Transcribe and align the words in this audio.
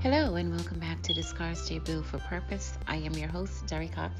Hello, 0.00 0.36
and 0.36 0.54
welcome 0.54 0.78
back 0.78 1.02
to 1.02 1.22
Stay 1.56 1.80
Built 1.80 2.06
for 2.06 2.18
Purpose. 2.18 2.78
I 2.86 2.98
am 2.98 3.14
your 3.14 3.28
host, 3.28 3.66
Derry 3.66 3.88
Cox. 3.88 4.14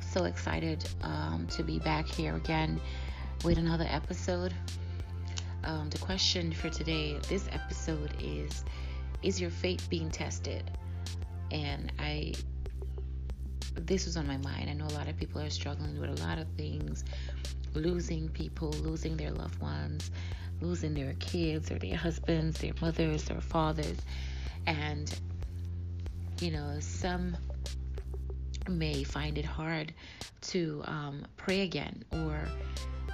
So 0.00 0.24
excited 0.24 0.84
um, 1.02 1.46
to 1.52 1.62
be 1.62 1.78
back 1.78 2.08
here 2.08 2.34
again 2.34 2.80
with 3.44 3.58
another 3.58 3.86
episode. 3.88 4.52
Um, 5.62 5.88
the 5.88 5.98
question 5.98 6.50
for 6.50 6.68
today, 6.68 7.16
this 7.28 7.48
episode 7.52 8.12
is 8.20 8.64
Is 9.22 9.40
your 9.40 9.50
faith 9.50 9.86
being 9.88 10.10
tested? 10.10 10.68
And 11.52 11.92
I, 12.00 12.34
this 13.76 14.06
was 14.06 14.16
on 14.16 14.26
my 14.26 14.38
mind. 14.38 14.68
I 14.68 14.72
know 14.72 14.86
a 14.86 14.98
lot 14.98 15.06
of 15.06 15.16
people 15.16 15.40
are 15.40 15.48
struggling 15.48 16.00
with 16.00 16.10
a 16.10 16.24
lot 16.24 16.38
of 16.38 16.48
things 16.56 17.04
losing 17.74 18.30
people, 18.30 18.70
losing 18.82 19.16
their 19.16 19.30
loved 19.30 19.60
ones, 19.60 20.10
losing 20.60 20.92
their 20.92 21.14
kids 21.20 21.70
or 21.70 21.78
their 21.78 21.96
husbands, 21.96 22.58
their 22.58 22.72
mothers, 22.80 23.22
their 23.26 23.40
fathers 23.40 23.98
and, 24.66 25.12
you 26.40 26.50
know, 26.50 26.76
some 26.80 27.36
may 28.68 29.04
find 29.04 29.38
it 29.38 29.44
hard 29.44 29.92
to 30.40 30.82
um, 30.86 31.26
pray 31.36 31.62
again, 31.62 32.04
or 32.12 32.38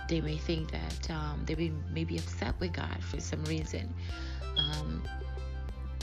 they 0.08 0.20
may 0.20 0.36
think 0.36 0.70
that 0.70 1.10
um, 1.10 1.42
they 1.46 1.72
may, 1.92 2.05
be 2.05 2.18
upset 2.18 2.55
with 2.60 2.72
God 2.72 3.02
for 3.02 3.20
some 3.20 3.44
reason. 3.44 3.92
Um, 4.56 5.02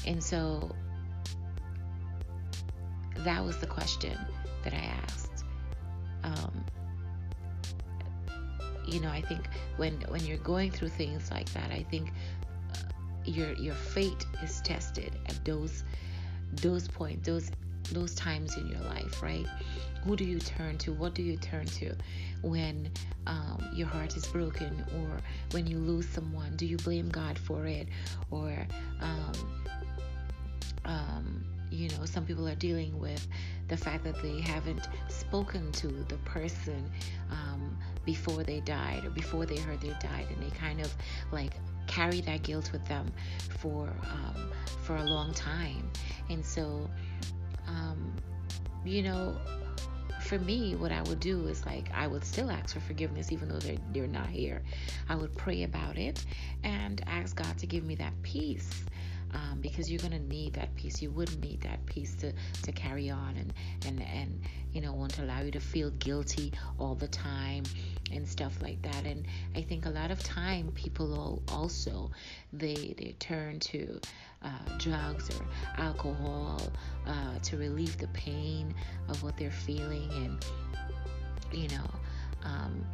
and 0.06 0.24
so 0.24 0.72
that 3.18 3.44
was 3.44 3.58
the 3.58 3.68
question 3.68 4.18
that 4.64 4.74
I 4.74 4.92
asked. 5.04 5.44
Um, 6.24 6.66
you 8.86 9.02
know, 9.02 9.10
I 9.10 9.22
think 9.22 9.50
when 9.76 9.94
when 10.08 10.26
you're 10.26 10.38
going 10.38 10.72
through 10.72 10.90
things 10.90 11.30
like 11.30 11.52
that, 11.54 11.72
I 11.72 11.86
think 11.92 12.14
your 13.28 13.54
your 13.54 13.76
fate 13.76 14.26
is 14.42 14.62
tested 14.62 15.12
at 15.28 15.44
those 15.46 15.84
those 16.54 16.88
points, 16.88 17.28
those 17.28 17.52
those 17.92 18.16
times 18.16 18.58
in 18.58 18.68
your 18.68 18.82
life, 18.82 19.22
right? 19.22 19.46
Who 20.04 20.16
do 20.16 20.24
you 20.24 20.40
turn 20.40 20.78
to? 20.80 20.94
What 20.94 21.14
do 21.14 21.22
you 21.22 21.38
turn 21.38 21.66
to 21.66 21.94
when 22.42 22.92
um, 23.26 23.70
your 23.74 23.88
heart 23.88 24.16
is 24.16 24.26
broken 24.28 24.86
or 24.96 25.20
when 25.52 25.68
you 25.68 25.78
lose 25.78 26.08
someone? 26.08 26.56
Do 26.56 26.66
you 26.66 26.78
blame 26.78 27.10
God 27.10 27.38
for 27.38 27.66
it? 27.66 27.88
Or, 28.32 28.56
um, 29.02 29.64
um, 30.86 31.46
you 31.72 31.90
know, 31.90 32.06
some 32.06 32.26
people 32.26 32.48
are 32.48 32.56
dealing 32.56 32.98
with 33.00 33.28
the 33.68 33.76
fact 33.76 34.04
that 34.06 34.22
they 34.22 34.40
haven't 34.40 34.88
spoken 35.10 35.72
to 35.74 35.88
the 35.88 36.18
person 36.18 36.90
um, 37.30 37.78
before 38.06 38.44
they 38.44 38.62
died 38.62 39.04
or 39.04 39.10
before 39.10 39.46
they 39.46 39.58
heard 39.58 39.82
they 39.82 39.96
died, 40.00 40.28
and 40.30 40.42
they 40.42 40.56
kind 40.58 40.80
of 40.80 40.94
like 41.32 41.54
carry 41.88 42.22
that 42.22 42.44
guilt 42.44 42.72
with 42.72 42.86
them 42.86 43.12
for 43.60 43.88
um, 44.12 44.52
for 44.84 44.96
a 44.98 45.04
long 45.04 45.34
time. 45.34 45.90
And 46.30 46.46
so, 46.46 46.90
um, 47.68 48.14
you 48.86 49.02
know, 49.02 49.36
for 50.22 50.40
me, 50.40 50.76
what 50.76 50.92
I 50.92 51.02
would 51.04 51.20
do 51.20 51.48
is 51.48 51.66
like 51.66 51.90
I 51.94 52.08
would 52.08 52.24
still 52.24 52.52
ask 52.52 52.74
for 52.74 52.82
forgiveness 52.82 53.32
even 53.32 53.50
though 53.50 53.60
they're 53.60 53.78
they're 53.94 54.08
not 54.08 54.28
here. 54.28 54.62
I 55.10 55.16
would 55.16 55.36
pray 55.36 55.64
about 55.64 55.98
it 55.98 56.24
and 56.64 57.02
ask 57.08 57.36
God 57.36 57.58
to 57.60 57.66
give 57.66 57.84
me 57.84 57.96
that 57.96 58.14
peace. 58.24 58.70
Um, 59.34 59.60
because 59.62 59.92
you're 59.92 60.02
gonna 60.02 60.20
need 60.20 60.54
that 60.54 60.74
peace. 60.76 61.02
You 61.02 61.12
wouldn't 61.12 61.42
need 61.42 61.62
that 61.62 61.86
peace 61.86 62.16
to, 62.16 62.32
to 62.64 62.72
carry 62.72 63.10
on 63.10 63.36
and, 63.38 63.54
and 63.86 64.02
and 64.02 64.42
you 64.74 64.82
know 64.82 64.94
won't 64.94 65.20
allow 65.20 65.42
you 65.42 65.52
to 65.52 65.60
feel 65.60 65.90
guilty 65.92 66.54
all 66.80 66.96
the 66.96 67.08
time 67.10 67.64
and 68.12 68.28
stuff 68.28 68.62
like 68.62 68.82
that. 68.84 69.06
And 69.06 69.26
I 69.56 69.62
think 69.62 69.86
a 69.86 69.90
lot 69.90 70.12
of 70.12 70.24
time 70.24 70.72
people 70.76 71.44
also 71.50 72.12
they 72.54 72.96
they 72.98 73.16
turn 73.20 73.60
to 73.60 74.00
uh, 74.44 74.78
drugs 74.78 75.30
or 75.30 75.46
alcohol 75.78 76.62
uh, 77.06 77.40
to 77.44 77.58
relieve 77.58 77.98
the 77.98 78.08
pain 78.10 78.74
of 79.10 79.24
what 79.24 79.38
they're 79.38 79.52
feeling, 79.52 80.10
and 80.12 80.46
you 81.52 81.68
know. 81.70 81.90
Um, 82.44 82.86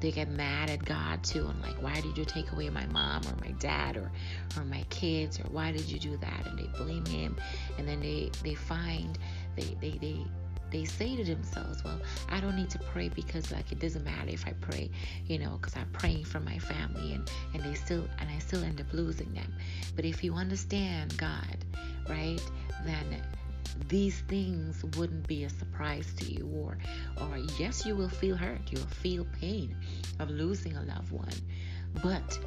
they 0.00 0.10
get 0.10 0.30
mad 0.30 0.70
at 0.70 0.84
God 0.84 1.22
too. 1.22 1.46
And 1.46 1.60
like 1.62 1.80
why 1.82 2.00
did 2.00 2.16
you 2.16 2.24
take 2.24 2.50
away 2.52 2.70
my 2.70 2.86
mom 2.86 3.22
or 3.26 3.44
my 3.44 3.52
dad 3.52 3.96
or 3.96 4.10
or 4.56 4.64
my 4.64 4.84
kids 4.90 5.38
or 5.38 5.44
why 5.44 5.72
did 5.72 5.84
you 5.90 5.98
do 5.98 6.16
that? 6.18 6.46
And 6.46 6.58
they 6.58 6.66
blame 6.78 7.06
him. 7.06 7.36
And 7.78 7.86
then 7.86 8.00
they 8.00 8.30
they 8.42 8.54
find 8.54 9.18
they 9.56 9.76
they 9.80 9.98
they 9.98 10.24
they 10.70 10.84
say 10.84 11.16
to 11.16 11.24
themselves, 11.24 11.82
well, 11.82 12.00
I 12.28 12.40
don't 12.40 12.54
need 12.56 12.70
to 12.70 12.78
pray 12.78 13.08
because 13.08 13.50
like 13.50 13.72
it 13.72 13.80
doesn't 13.80 14.04
matter 14.04 14.30
if 14.30 14.46
I 14.46 14.52
pray, 14.60 14.90
you 15.26 15.38
know, 15.38 15.58
because 15.60 15.76
I'm 15.76 15.90
praying 15.90 16.24
for 16.24 16.40
my 16.40 16.58
family 16.58 17.14
and 17.14 17.30
and 17.54 17.62
they 17.62 17.74
still 17.74 18.08
and 18.18 18.30
I 18.30 18.38
still 18.38 18.62
end 18.62 18.80
up 18.80 18.92
losing 18.92 19.32
them. 19.34 19.52
But 19.96 20.04
if 20.04 20.22
you 20.24 20.34
understand 20.34 21.16
God, 21.18 21.64
right, 22.08 22.40
then 22.84 23.22
these 23.88 24.20
things 24.28 24.84
wouldn't 24.96 25.26
be 25.26 25.44
a 25.44 25.50
surprise 25.50 26.12
to 26.14 26.24
you 26.24 26.48
or 26.54 26.76
or 27.20 27.38
yes 27.58 27.86
you 27.86 27.94
will 27.94 28.08
feel 28.08 28.36
hurt 28.36 28.60
you'll 28.70 28.82
feel 28.86 29.26
pain 29.40 29.74
of 30.18 30.30
losing 30.30 30.76
a 30.76 30.82
loved 30.82 31.10
one 31.10 31.28
but 32.02 32.38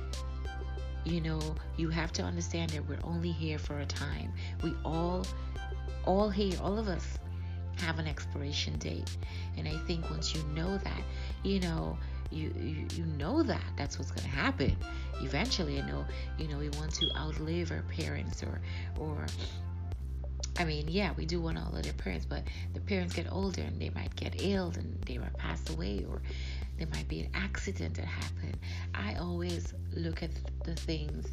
you 1.06 1.20
know 1.22 1.40
you 1.78 1.90
have 1.90 2.12
to 2.14 2.22
understand 2.22 2.70
that 2.72 2.88
we're 2.88 3.00
only 3.04 3.32
here 3.32 3.58
for 3.58 3.80
a 3.80 3.86
time 3.86 4.32
we 4.62 4.74
all 4.86 5.26
all 6.06 6.30
here 6.30 6.58
all 6.62 6.78
of 6.78 6.88
us 6.88 7.18
have 7.78 8.00
an 8.00 8.08
expiration 8.08 8.78
date. 8.78 9.18
And 9.58 9.68
I 9.68 9.78
think 9.86 10.10
once 10.10 10.34
you 10.34 10.44
know 10.56 10.78
that, 10.78 11.02
you 11.44 11.60
know, 11.60 11.98
you, 12.32 12.54
you, 12.58 12.88
you 12.96 13.06
know 13.18 13.44
that 13.44 13.64
that's 13.78 14.00
what's 14.00 14.12
going 14.12 14.24
to 14.24 14.36
happen 14.36 14.76
eventually. 15.22 15.76
You 15.76 15.84
know, 15.84 16.06
you 16.38 16.48
know, 16.48 16.58
we 16.58 16.70
want 16.70 16.94
to 16.96 17.10
outlive 17.16 17.72
our 17.72 17.84
parents 17.84 18.44
or, 18.44 18.60
or, 19.00 19.26
I 20.60 20.66
mean, 20.66 20.88
yeah, 20.88 21.14
we 21.18 21.26
do 21.26 21.42
want 21.42 21.58
all 21.58 21.66
outlive 21.66 21.84
their 21.84 21.94
parents, 21.94 22.26
but 22.26 22.44
the 22.74 22.80
parents 22.80 23.16
get 23.16 23.32
older 23.32 23.62
and 23.62 23.82
they 23.82 23.90
might 23.90 24.16
get 24.16 24.36
ill 24.38 24.72
and 24.76 25.02
they 25.06 25.18
might 25.18 25.36
pass 25.36 25.68
away 25.72 26.06
or 26.08 26.22
there 26.78 26.88
might 26.88 27.08
be 27.08 27.22
an 27.22 27.30
accident 27.34 27.96
that 27.96 28.06
happened. 28.06 28.58
I 28.94 29.16
always 29.16 29.74
look 29.94 30.22
at 30.22 30.32
the 30.64 30.76
things, 30.76 31.28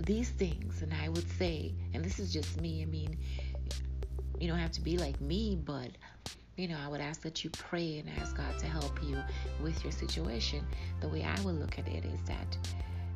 these 0.00 0.28
things, 0.30 0.82
and 0.82 0.92
I 1.02 1.08
would 1.08 1.30
say, 1.38 1.72
and 1.94 2.04
this 2.04 2.18
is 2.18 2.32
just 2.32 2.60
me, 2.60 2.82
I 2.82 2.86
mean, 2.86 3.16
you 4.38 4.48
don't 4.48 4.58
have 4.58 4.72
to 4.72 4.82
be 4.82 4.98
like 4.98 5.18
me, 5.20 5.58
but 5.64 5.90
you 6.56 6.68
know, 6.68 6.78
I 6.82 6.88
would 6.88 7.00
ask 7.02 7.20
that 7.22 7.44
you 7.44 7.50
pray 7.50 7.98
and 7.98 8.10
ask 8.18 8.36
God 8.36 8.58
to 8.58 8.66
help 8.66 9.02
you 9.02 9.18
with 9.62 9.82
your 9.84 9.92
situation. 9.92 10.66
The 11.00 11.08
way 11.08 11.22
I 11.22 11.38
would 11.42 11.54
look 11.58 11.78
at 11.78 11.86
it 11.86 12.04
is 12.04 12.20
that, 12.26 12.56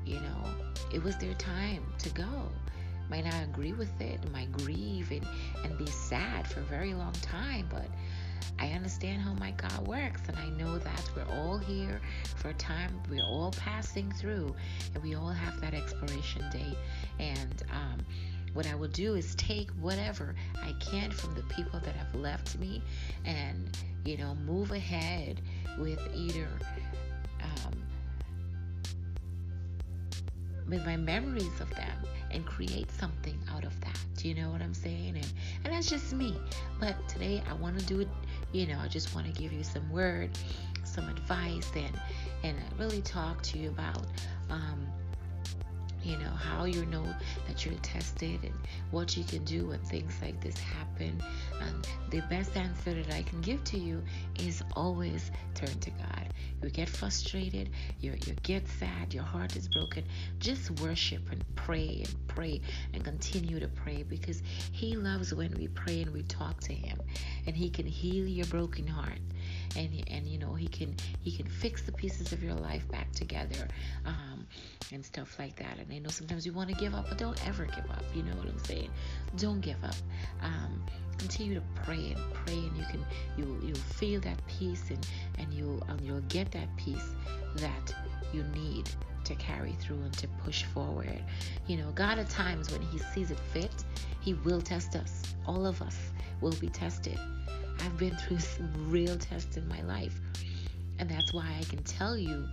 you 0.04 0.20
know, 0.20 0.44
it 0.92 1.02
was 1.02 1.16
their 1.16 1.34
time 1.34 1.82
to 2.00 2.10
go. 2.10 2.48
Might 3.10 3.24
not 3.24 3.42
agree 3.42 3.72
with 3.72 4.00
it, 4.00 4.20
might 4.32 4.52
grieve 4.52 5.10
and, 5.10 5.26
and 5.64 5.76
be 5.76 5.86
sad 5.86 6.46
for 6.46 6.60
a 6.60 6.64
very 6.64 6.94
long 6.94 7.12
time, 7.14 7.66
but 7.68 7.86
I 8.60 8.68
understand 8.68 9.22
how 9.22 9.32
my 9.34 9.50
God 9.52 9.86
works, 9.86 10.20
and 10.28 10.36
I 10.38 10.48
know 10.50 10.78
that 10.78 11.10
we're 11.16 11.34
all 11.34 11.58
here 11.58 12.00
for 12.36 12.50
a 12.50 12.54
time. 12.54 13.00
We're 13.10 13.24
all 13.24 13.52
passing 13.52 14.12
through, 14.12 14.54
and 14.94 15.02
we 15.02 15.14
all 15.14 15.30
have 15.30 15.60
that 15.60 15.74
expiration 15.74 16.44
date. 16.52 16.76
And 17.18 17.62
um, 17.72 17.98
what 18.52 18.66
I 18.66 18.74
will 18.74 18.88
do 18.88 19.14
is 19.14 19.34
take 19.34 19.70
whatever 19.80 20.34
I 20.62 20.72
can 20.78 21.10
from 21.10 21.34
the 21.34 21.42
people 21.44 21.80
that 21.80 21.96
have 21.96 22.14
left 22.14 22.58
me 22.58 22.82
and, 23.24 23.76
you 24.04 24.18
know, 24.18 24.34
move 24.46 24.70
ahead 24.72 25.40
with 25.78 26.00
either 26.14 26.48
um, 27.42 27.82
with 30.68 30.84
my 30.84 30.96
memories 30.96 31.60
of 31.60 31.70
them 31.70 31.96
and 32.32 32.46
create 32.46 32.90
something 32.92 33.38
out 33.54 33.64
of 33.64 33.78
that. 33.80 33.98
Do 34.16 34.28
you 34.28 34.34
know 34.34 34.50
what 34.50 34.62
I'm 34.62 34.74
saying? 34.74 35.16
And 35.16 35.26
and 35.64 35.74
that's 35.74 35.88
just 35.88 36.12
me. 36.12 36.36
But 36.78 37.08
today 37.08 37.42
I 37.48 37.54
want 37.54 37.78
to 37.78 37.84
do 37.86 38.00
it, 38.00 38.08
you 38.52 38.66
know, 38.66 38.78
I 38.78 38.88
just 38.88 39.14
want 39.14 39.26
to 39.26 39.40
give 39.40 39.52
you 39.52 39.62
some 39.64 39.90
word, 39.90 40.30
some 40.84 41.08
advice 41.08 41.70
and 41.74 42.00
and 42.42 42.56
really 42.78 43.02
talk 43.02 43.42
to 43.42 43.58
you 43.58 43.68
about 43.70 44.06
um, 44.50 44.86
you 46.02 46.16
know 46.18 46.30
how 46.30 46.64
you 46.64 46.84
know 46.86 47.04
that 47.46 47.64
you're 47.64 47.74
tested 47.82 48.40
and 48.42 48.54
what 48.90 49.16
you 49.16 49.24
can 49.24 49.44
do 49.44 49.68
when 49.68 49.78
things 49.80 50.14
like 50.22 50.40
this 50.40 50.58
happen. 50.58 51.20
And 51.60 51.88
the 52.10 52.20
best 52.28 52.56
answer 52.56 52.94
that 52.94 53.12
i 53.12 53.22
can 53.22 53.40
give 53.40 53.62
to 53.64 53.78
you 53.78 54.02
is 54.38 54.62
always 54.74 55.30
turn 55.54 55.78
to 55.80 55.90
god. 55.90 56.28
You 56.62 56.70
get 56.70 56.88
frustrated 56.88 57.70
you, 58.00 58.14
you 58.26 58.34
get 58.42 58.66
sad 58.68 59.12
your 59.14 59.24
heart 59.24 59.56
is 59.56 59.68
broken. 59.68 60.04
Just 60.38 60.70
worship 60.82 61.22
and 61.30 61.44
pray 61.56 62.02
and 62.04 62.28
pray 62.28 62.60
and 62.92 63.04
continue 63.04 63.60
to 63.60 63.68
pray 63.68 64.02
because 64.02 64.42
he 64.72 64.96
loves 64.96 65.34
when 65.34 65.54
we 65.58 65.68
pray 65.68 66.02
and 66.02 66.12
we 66.12 66.22
talk 66.24 66.60
to 66.60 66.72
him 66.72 66.98
and 67.46 67.56
he 67.56 67.70
can 67.70 67.86
heal 67.86 68.26
your 68.26 68.46
broken 68.46 68.86
heart 68.86 69.18
and 69.76 70.04
and 70.08 70.26
you 70.26 70.38
know 70.38 70.54
he 70.54 70.68
can 70.68 70.94
he 71.22 71.30
can 71.30 71.46
fix 71.46 71.82
the 71.82 71.92
pieces 71.92 72.32
of 72.32 72.42
your 72.42 72.54
life 72.54 72.88
back 72.90 73.10
together 73.12 73.68
um, 74.06 74.46
and 74.92 75.04
stuff 75.04 75.38
like 75.38 75.56
that 75.56 75.78
and 75.78 75.92
I 75.92 75.98
know 75.98 76.10
sometimes 76.10 76.44
you 76.44 76.52
want 76.52 76.68
to 76.70 76.74
give 76.76 76.94
up 76.94 77.08
but 77.08 77.18
don't 77.18 77.46
ever 77.46 77.64
give 77.64 77.90
up 77.90 78.04
you 78.14 78.22
know 78.22 78.34
what 78.36 78.48
I'm 78.48 78.64
saying 78.64 78.90
don't 79.36 79.60
give 79.60 79.82
up 79.84 79.94
um, 80.42 80.82
continue 81.18 81.54
to 81.54 81.62
pray 81.84 82.14
and 82.14 82.34
pray 82.44 82.54
and 82.54 82.76
you 82.76 82.84
can 82.84 83.04
you 83.36 83.60
you'll 83.62 83.76
feel 83.76 84.20
that 84.20 84.38
peace 84.46 84.90
and 84.90 85.06
and 85.38 85.52
you 85.52 85.80
and 85.88 86.00
you'll 86.00 86.20
get 86.22 86.50
that 86.52 86.68
peace 86.76 87.14
that 87.56 87.94
you 88.32 88.42
need 88.54 88.88
to 89.24 89.34
carry 89.36 89.72
through 89.72 89.96
and 89.98 90.12
to 90.14 90.28
push 90.44 90.64
forward. 90.64 91.22
You 91.66 91.76
know, 91.76 91.90
God 91.94 92.18
at 92.18 92.28
times 92.28 92.70
when 92.70 92.82
He 92.82 92.98
sees 92.98 93.30
it 93.30 93.38
fit, 93.52 93.84
He 94.20 94.34
will 94.34 94.60
test 94.60 94.96
us. 94.96 95.34
All 95.46 95.66
of 95.66 95.80
us 95.82 95.98
will 96.40 96.52
be 96.52 96.68
tested. 96.68 97.18
I've 97.82 97.96
been 97.96 98.16
through 98.16 98.40
some 98.40 98.70
real 98.90 99.16
tests 99.16 99.56
in 99.56 99.66
my 99.68 99.82
life. 99.82 100.18
And 100.98 101.08
that's 101.08 101.32
why 101.32 101.46
I 101.58 101.64
can 101.64 101.82
tell 101.82 102.16
you 102.16 102.46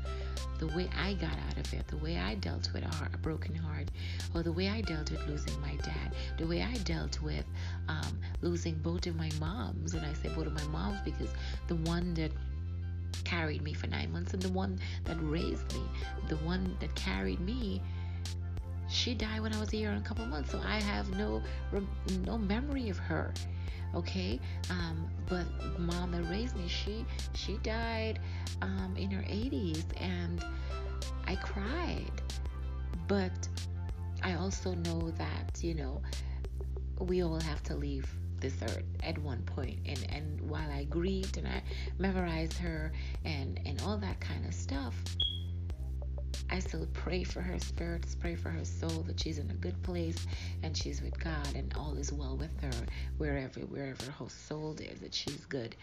the 0.60 0.68
way 0.68 0.90
I 0.98 1.14
got 1.14 1.34
out 1.50 1.58
of 1.58 1.74
it, 1.74 1.88
the 1.88 1.98
way 1.98 2.18
I 2.18 2.36
dealt 2.36 2.72
with 2.74 2.84
a, 2.84 2.96
heart, 2.96 3.14
a 3.14 3.18
broken 3.18 3.54
heart, 3.54 3.92
or 4.34 4.42
the 4.42 4.52
way 4.52 4.70
I 4.70 4.82
dealt 4.82 5.12
with 5.12 5.26
losing 5.28 5.60
my 5.62 5.76
dad, 5.84 6.14
the 6.38 6.48
way 6.48 6.64
I 6.64 6.74
dealt 6.78 7.22
with 7.22 7.46
um, 7.90 8.20
losing 8.42 8.76
both 8.76 9.06
of 9.06 9.16
my 9.16 9.30
moms. 9.40 9.94
And 9.94 10.06
I 10.06 10.14
say 10.14 10.30
both 10.30 10.48
of 10.48 10.54
my 10.54 10.64
moms 10.66 11.00
because 11.04 11.30
the 11.68 11.76
one 11.76 12.14
that 12.16 12.32
carried 13.24 13.62
me 13.62 13.74
for 13.74 13.88
nine 13.88 14.12
months 14.12 14.34
and 14.34 14.42
the 14.42 14.50
one 14.50 14.80
that 15.04 15.18
raised 15.20 15.74
me, 15.74 15.82
the 16.30 16.38
one 16.38 16.76
that 16.80 16.94
carried 16.96 17.40
me, 17.42 17.82
she 18.98 19.14
died 19.14 19.42
when 19.42 19.54
I 19.54 19.60
was 19.60 19.72
a 19.74 19.78
year 19.78 19.92
and 19.92 20.04
a 20.04 20.08
couple 20.08 20.26
months. 20.26 20.52
So 20.52 20.60
I 20.66 20.82
have 20.82 21.16
no 21.16 21.42
no 22.26 22.38
memory 22.38 22.90
of 22.90 22.98
her 22.98 23.34
okay 23.96 24.40
um, 24.70 25.10
but 25.28 25.46
mom 25.80 26.12
that 26.12 26.24
raised 26.30 26.56
me 26.58 26.68
she 26.68 27.06
she 27.34 27.58
died 27.64 28.20
um, 28.62 28.94
in 28.98 29.10
her 29.10 29.24
80s 29.24 29.86
and 30.02 30.44
i 31.26 31.36
cried 31.36 32.22
but 33.08 33.48
i 34.24 34.34
also 34.34 34.74
know 34.74 35.12
that 35.12 35.60
you 35.62 35.74
know 35.74 36.02
we 37.00 37.24
all 37.24 37.40
have 37.40 37.64
to 37.64 37.76
leave 37.76 38.12
this 38.40 38.56
earth 38.62 38.84
at 39.04 39.18
one 39.20 39.42
point 39.44 39.80
and 39.86 40.06
and 40.10 40.42
while 40.42 40.70
i 40.72 40.84
grieved 40.86 41.38
and 41.38 41.48
i 41.48 41.62
memorized 41.98 42.58
her 42.58 42.92
and 43.26 43.60
and 43.66 43.82
all 43.84 43.98
that 43.98 44.20
kind 44.20 44.46
of 44.46 44.54
stuff 44.54 44.96
I 46.50 46.60
still 46.60 46.88
pray 46.94 47.24
for 47.24 47.42
her 47.42 47.60
spirits, 47.60 48.16
pray 48.16 48.36
for 48.36 48.50
her 48.50 48.64
soul 48.64 49.04
that 49.08 49.20
she's 49.20 49.38
in 49.38 49.50
a 49.52 49.56
good 49.56 49.82
place 49.84 50.26
and 50.64 50.76
she's 50.76 51.02
with 51.02 51.20
God 51.20 51.56
and 51.56 51.74
all 51.76 51.98
is 51.98 52.14
well 52.14 52.38
with 52.38 52.58
her 52.62 52.86
wherever 53.18 53.60
wherever 53.62 54.12
her 54.12 54.30
soul 54.30 54.76
is 54.80 55.00
that 55.02 55.14
she's 55.14 55.46
good. 55.46 55.76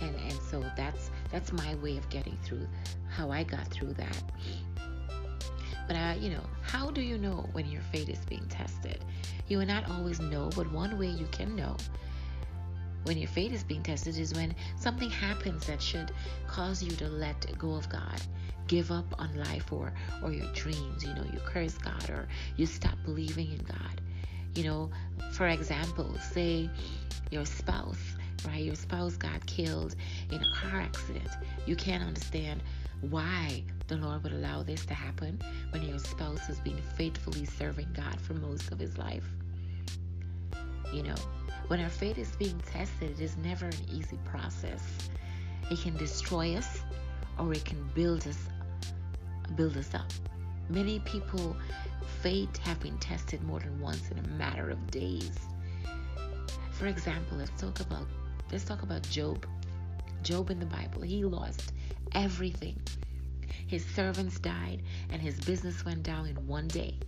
And 0.00 0.14
and 0.14 0.38
so 0.50 0.64
that's 0.76 1.10
that's 1.30 1.52
my 1.52 1.74
way 1.76 1.96
of 1.96 2.08
getting 2.08 2.38
through 2.44 2.68
how 3.08 3.30
I 3.30 3.42
got 3.42 3.66
through 3.68 3.94
that. 3.94 4.22
But 5.88 5.96
I, 5.96 6.14
you 6.14 6.30
know, 6.30 6.44
how 6.62 6.90
do 6.90 7.02
you 7.02 7.18
know 7.18 7.48
when 7.52 7.66
your 7.66 7.82
faith 7.82 8.08
is 8.08 8.24
being 8.26 8.46
tested? 8.48 9.04
You 9.48 9.58
will 9.58 9.66
not 9.66 9.90
always 9.90 10.20
know, 10.20 10.50
but 10.54 10.70
one 10.72 10.98
way 10.98 11.08
you 11.08 11.26
can 11.32 11.56
know 11.56 11.76
when 13.04 13.18
your 13.18 13.28
faith 13.28 13.52
is 13.52 13.64
being 13.64 13.82
tested 13.82 14.16
is 14.18 14.34
when 14.34 14.54
something 14.76 15.10
happens 15.10 15.66
that 15.66 15.82
should 15.82 16.12
cause 16.46 16.82
you 16.82 16.90
to 16.92 17.08
let 17.08 17.46
go 17.58 17.74
of 17.74 17.88
God. 17.88 18.20
Give 18.68 18.90
up 18.90 19.20
on 19.20 19.34
life 19.36 19.72
or 19.72 19.92
or 20.22 20.32
your 20.32 20.50
dreams 20.52 21.04
you 21.04 21.12
know 21.14 21.24
you 21.32 21.40
curse 21.44 21.76
god 21.76 22.08
or 22.08 22.28
you 22.56 22.66
stop 22.66 22.96
believing 23.04 23.50
in 23.52 23.64
god. 23.64 24.00
You 24.54 24.64
know 24.64 24.90
for 25.32 25.48
example 25.48 26.16
say 26.32 26.70
your 27.30 27.44
spouse 27.44 28.14
right? 28.46 28.62
Your 28.64 28.74
spouse 28.74 29.16
got 29.16 29.44
killed 29.46 29.94
in 30.30 30.42
a 30.42 30.52
car 30.52 30.80
accident. 30.80 31.28
You 31.66 31.76
can't 31.76 32.02
understand 32.02 32.62
why 33.00 33.62
the 33.88 33.96
lord 33.96 34.22
would 34.22 34.32
allow 34.32 34.62
this 34.62 34.86
to 34.86 34.94
happen 34.94 35.40
when 35.70 35.82
your 35.82 35.98
spouse 35.98 36.46
has 36.46 36.60
been 36.60 36.80
faithfully 36.96 37.44
serving 37.44 37.88
god 37.94 38.20
for 38.20 38.34
most 38.34 38.70
of 38.70 38.78
his 38.78 38.96
life. 38.96 39.24
You 40.92 41.02
know 41.02 41.16
when 41.72 41.80
our 41.80 41.88
faith 41.88 42.18
is 42.18 42.36
being 42.36 42.60
tested 42.70 43.10
it 43.12 43.18
is 43.18 43.34
never 43.38 43.64
an 43.64 43.74
easy 43.90 44.18
process 44.26 45.08
it 45.70 45.80
can 45.80 45.96
destroy 45.96 46.54
us 46.54 46.82
or 47.38 47.50
it 47.54 47.64
can 47.64 47.82
build 47.94 48.26
us 48.28 48.36
build 49.56 49.74
us 49.78 49.94
up. 49.94 50.12
Many 50.68 51.00
people 51.00 51.56
faith 52.20 52.54
have 52.58 52.78
been 52.80 52.98
tested 52.98 53.42
more 53.44 53.58
than 53.60 53.80
once 53.80 54.10
in 54.10 54.18
a 54.18 54.28
matter 54.28 54.68
of 54.68 54.90
days. 54.90 55.32
For 56.72 56.88
example, 56.88 57.38
let's 57.38 57.58
talk 57.58 57.80
about 57.80 58.06
let's 58.50 58.64
talk 58.64 58.82
about 58.82 59.02
Job. 59.04 59.46
Job 60.22 60.50
in 60.50 60.60
the 60.60 60.66
Bible, 60.66 61.00
he 61.00 61.24
lost 61.24 61.72
everything. 62.12 62.78
His 63.66 63.82
servants 63.84 64.38
died 64.38 64.82
and 65.08 65.22
his 65.22 65.40
business 65.40 65.86
went 65.86 66.02
down 66.02 66.26
in 66.26 66.46
one 66.46 66.68
day. 66.68 66.98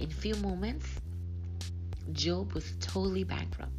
In 0.00 0.08
few 0.08 0.34
moments, 0.36 0.86
Job 2.12 2.54
was 2.54 2.72
totally 2.80 3.24
bankrupt. 3.24 3.72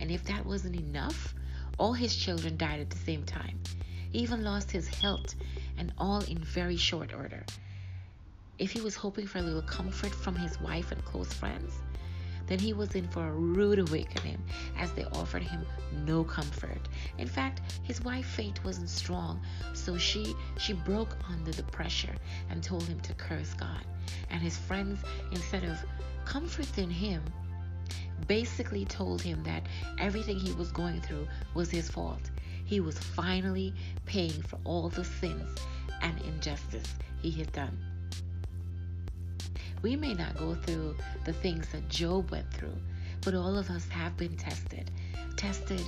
And 0.00 0.10
if 0.10 0.24
that 0.24 0.46
wasn't 0.46 0.76
enough, 0.76 1.34
all 1.78 1.92
his 1.92 2.14
children 2.14 2.56
died 2.56 2.80
at 2.80 2.90
the 2.90 2.98
same 2.98 3.24
time. 3.24 3.60
He 4.10 4.20
even 4.20 4.44
lost 4.44 4.70
his 4.70 4.88
health 4.88 5.34
and 5.76 5.92
all 5.98 6.20
in 6.22 6.38
very 6.38 6.76
short 6.76 7.12
order. 7.12 7.44
If 8.58 8.70
he 8.70 8.80
was 8.80 8.94
hoping 8.94 9.26
for 9.26 9.38
a 9.38 9.42
little 9.42 9.62
comfort 9.62 10.14
from 10.14 10.36
his 10.36 10.60
wife 10.60 10.92
and 10.92 11.04
close 11.04 11.32
friends, 11.32 11.74
then 12.46 12.58
he 12.58 12.72
was 12.72 12.94
in 12.94 13.08
for 13.08 13.26
a 13.26 13.32
rude 13.32 13.78
awakening 13.78 14.42
as 14.78 14.92
they 14.92 15.04
offered 15.04 15.42
him 15.42 15.66
no 16.04 16.22
comfort. 16.24 16.88
In 17.18 17.26
fact, 17.26 17.62
his 17.82 18.02
wife 18.02 18.26
faith 18.26 18.62
wasn't 18.64 18.90
strong, 18.90 19.40
so 19.72 19.96
she 19.96 20.34
she 20.58 20.74
broke 20.74 21.16
under 21.28 21.52
the 21.52 21.62
pressure 21.64 22.14
and 22.50 22.62
told 22.62 22.84
him 22.84 23.00
to 23.00 23.14
curse 23.14 23.54
God. 23.54 23.84
And 24.30 24.42
his 24.42 24.58
friends, 24.58 25.00
instead 25.32 25.64
of 25.64 25.78
comforting 26.24 26.90
him, 26.90 27.22
basically 28.26 28.84
told 28.84 29.22
him 29.22 29.42
that 29.44 29.66
everything 29.98 30.38
he 30.38 30.52
was 30.52 30.70
going 30.72 31.00
through 31.00 31.26
was 31.54 31.70
his 31.70 31.90
fault 31.90 32.30
he 32.64 32.80
was 32.80 32.98
finally 32.98 33.74
paying 34.06 34.42
for 34.42 34.58
all 34.64 34.88
the 34.88 35.04
sins 35.04 35.58
and 36.02 36.20
injustice 36.22 36.94
he 37.20 37.30
had 37.30 37.52
done. 37.52 37.78
We 39.82 39.96
may 39.96 40.14
not 40.14 40.36
go 40.36 40.54
through 40.54 40.96
the 41.24 41.32
things 41.32 41.68
that 41.68 41.88
Job 41.88 42.30
went 42.30 42.50
through, 42.52 42.76
but 43.22 43.34
all 43.34 43.58
of 43.58 43.70
us 43.70 43.86
have 43.88 44.16
been 44.16 44.36
tested. 44.36 44.90
Tested 45.36 45.82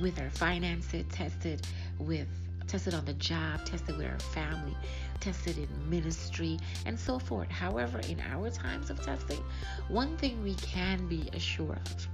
with 0.00 0.20
our 0.20 0.30
finances, 0.30 1.04
tested 1.12 1.64
with 1.98 2.28
tested 2.74 2.92
on 2.94 3.04
the 3.04 3.14
job, 3.14 3.64
tested 3.64 3.96
with 3.96 4.04
our 4.04 4.18
family, 4.18 4.76
tested 5.20 5.56
in 5.56 5.68
ministry, 5.88 6.58
and 6.86 6.98
so 6.98 7.20
forth. 7.20 7.48
However, 7.48 8.00
in 8.08 8.18
our 8.32 8.50
times 8.50 8.90
of 8.90 9.00
testing, 9.00 9.38
one 9.86 10.16
thing 10.16 10.42
we 10.42 10.56
can 10.56 11.06
be 11.06 11.30
assured 11.34 11.78
of 11.78 12.08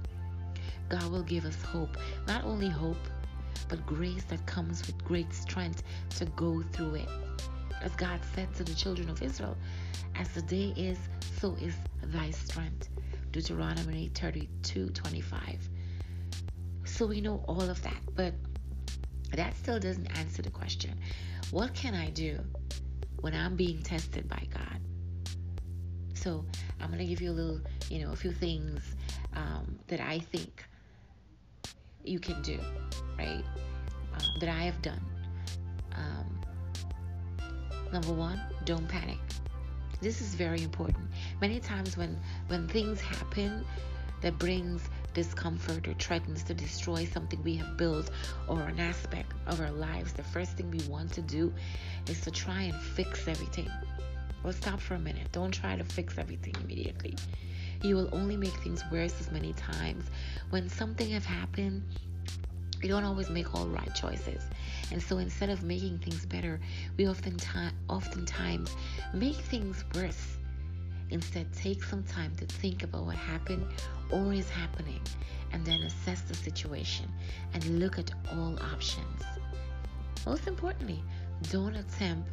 God 0.87 1.11
will 1.11 1.23
give 1.23 1.45
us 1.45 1.59
hope. 1.63 1.97
Not 2.27 2.43
only 2.43 2.69
hope, 2.69 3.03
but 3.69 3.83
grace 3.87 4.23
that 4.25 4.45
comes 4.45 4.85
with 4.85 5.03
great 5.03 5.33
strength 5.33 5.81
to 6.17 6.25
go 6.25 6.61
through 6.73 6.93
it. 6.93 7.09
As 7.81 7.95
God 7.95 8.19
said 8.35 8.53
to 8.53 8.63
the 8.63 8.75
children 8.75 9.09
of 9.09 9.23
Israel, 9.23 9.57
as 10.13 10.29
the 10.29 10.43
day 10.43 10.75
is, 10.77 10.99
so 11.39 11.55
is 11.59 11.73
thy 12.03 12.29
strength. 12.29 12.87
Deuteronomy 13.31 14.11
32 14.13 14.89
25. 14.89 15.69
So 16.83 17.07
we 17.07 17.19
know 17.19 17.43
all 17.47 17.67
of 17.67 17.81
that, 17.81 17.97
but 18.15 18.35
that 19.37 19.55
still 19.57 19.79
doesn't 19.79 20.07
answer 20.17 20.41
the 20.41 20.49
question 20.49 20.93
what 21.51 21.73
can 21.73 21.93
I 21.93 22.09
do 22.11 22.39
when 23.19 23.33
I'm 23.33 23.55
being 23.55 23.83
tested 23.83 24.27
by 24.27 24.47
God? 24.53 24.79
So 26.13 26.45
I'm 26.79 26.87
going 26.87 26.99
to 26.99 27.05
give 27.05 27.21
you 27.21 27.31
a 27.31 27.33
little, 27.33 27.59
you 27.89 27.99
know, 28.03 28.13
a 28.13 28.15
few 28.15 28.31
things 28.31 28.81
um, 29.35 29.77
that 29.87 29.99
I 29.99 30.19
think 30.19 30.63
you 32.03 32.19
can 32.19 32.41
do, 32.41 32.59
right? 33.17 33.43
Um, 34.13 34.39
that 34.39 34.49
I 34.49 34.63
have 34.63 34.81
done. 34.81 35.01
Um, 35.93 36.41
number 37.91 38.13
one, 38.13 38.39
don't 38.65 38.87
panic. 38.87 39.19
This 39.99 40.21
is 40.21 40.33
very 40.33 40.63
important. 40.63 41.07
Many 41.41 41.59
times 41.59 41.97
when 41.97 42.19
when 42.47 42.67
things 42.67 42.99
happen 43.01 43.65
that 44.21 44.37
brings 44.39 44.89
discomfort 45.13 45.87
or 45.87 45.93
threatens 45.93 46.43
to 46.43 46.53
destroy 46.53 47.05
something 47.05 47.41
we 47.43 47.55
have 47.55 47.77
built 47.77 48.11
or 48.47 48.61
an 48.61 48.79
aspect 48.79 49.33
of 49.47 49.59
our 49.59 49.71
lives, 49.71 50.13
the 50.13 50.23
first 50.23 50.57
thing 50.57 50.69
we 50.71 50.79
want 50.89 51.11
to 51.13 51.21
do 51.21 51.53
is 52.07 52.21
to 52.21 52.31
try 52.31 52.63
and 52.63 52.75
fix 52.75 53.27
everything. 53.27 53.69
Well, 54.43 54.53
stop 54.53 54.79
for 54.79 54.95
a 54.95 54.99
minute. 54.99 55.31
Don't 55.31 55.51
try 55.51 55.75
to 55.75 55.83
fix 55.83 56.17
everything 56.17 56.55
immediately. 56.63 57.15
You 57.83 57.95
will 57.95 58.09
only 58.11 58.37
make 58.37 58.53
things 58.55 58.83
worse 58.91 59.19
as 59.19 59.31
many 59.31 59.53
times. 59.53 60.05
When 60.49 60.69
something 60.69 61.09
have 61.11 61.25
happened, 61.25 61.83
we 62.81 62.87
don't 62.87 63.03
always 63.03 63.29
make 63.29 63.53
all 63.53 63.67
right 63.67 63.93
choices. 63.93 64.43
And 64.91 65.01
so 65.01 65.19
instead 65.19 65.49
of 65.49 65.63
making 65.63 65.99
things 65.99 66.25
better, 66.25 66.59
we 66.97 67.05
often 67.05 67.37
oftentimes 67.89 68.75
make 69.13 69.35
things 69.35 69.83
worse. 69.93 70.30
Instead, 71.11 71.51
take 71.53 71.83
some 71.83 72.03
time 72.03 72.33
to 72.37 72.45
think 72.45 72.83
about 72.83 73.05
what 73.05 73.15
happened 73.15 73.65
or 74.09 74.33
is 74.33 74.49
happening 74.49 75.01
and 75.51 75.65
then 75.65 75.81
assess 75.81 76.21
the 76.21 76.33
situation 76.33 77.05
and 77.53 77.79
look 77.79 77.99
at 77.99 78.11
all 78.31 78.57
options. 78.73 79.21
Most 80.25 80.47
importantly, 80.47 81.03
don't 81.49 81.75
attempt 81.75 82.29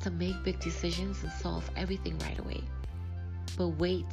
to 0.00 0.10
make 0.10 0.42
big 0.44 0.60
decisions 0.60 1.22
and 1.22 1.32
solve 1.32 1.68
everything 1.76 2.18
right 2.18 2.38
away, 2.38 2.62
but 3.56 3.68
wait 3.68 4.06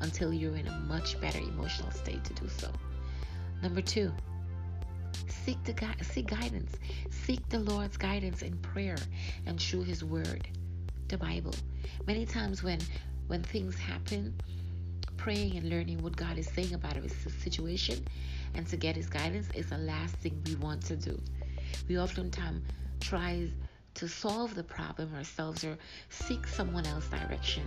until 0.00 0.32
you're 0.32 0.56
in 0.56 0.66
a 0.66 0.78
much 0.80 1.18
better 1.20 1.38
emotional 1.38 1.90
state 1.90 2.22
to 2.24 2.34
do 2.34 2.48
so. 2.48 2.68
Number 3.62 3.80
two, 3.80 4.12
seek 5.28 5.62
the 5.64 5.74
seek 6.02 6.26
guidance. 6.26 6.72
Seek 7.10 7.48
the 7.48 7.60
Lord's 7.60 7.96
guidance 7.96 8.42
in 8.42 8.56
prayer 8.58 8.98
and 9.46 9.60
through 9.60 9.84
His 9.84 10.04
Word, 10.04 10.48
the 11.08 11.16
Bible. 11.16 11.54
Many 12.06 12.26
times 12.26 12.62
when 12.62 12.80
when 13.26 13.42
things 13.42 13.78
happen, 13.78 14.34
praying 15.16 15.56
and 15.56 15.68
learning 15.68 16.02
what 16.02 16.16
God 16.16 16.38
is 16.38 16.48
saying 16.48 16.74
about 16.74 16.96
our 16.96 17.08
situation 17.42 18.04
and 18.54 18.66
to 18.66 18.76
get 18.76 18.96
His 18.96 19.08
guidance 19.08 19.48
is 19.54 19.70
the 19.70 19.78
last 19.78 20.14
thing 20.16 20.40
we 20.46 20.54
want 20.56 20.82
to 20.86 20.96
do. 20.96 21.20
We 21.88 21.98
oftentimes 21.98 22.62
try 23.00 23.48
to 23.94 24.08
solve 24.08 24.54
the 24.54 24.64
problem 24.64 25.14
ourselves 25.14 25.64
or 25.64 25.76
seek 26.08 26.46
someone 26.46 26.86
else's 26.86 27.10
direction. 27.10 27.62